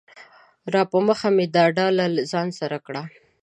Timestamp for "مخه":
1.07-1.29